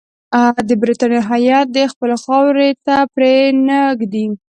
[0.67, 3.35] د برټانیې هیات دي خپلو خاورې ته پرې
[3.67, 4.25] نه ږدي.